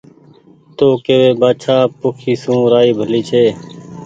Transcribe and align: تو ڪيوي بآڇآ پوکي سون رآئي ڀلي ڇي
تو 0.77 0.87
ڪيوي 1.05 1.31
بآڇآ 1.39 1.77
پوکي 1.99 2.33
سون 2.43 2.59
رآئي 2.73 2.91
ڀلي 2.99 3.21
ڇي 3.29 3.45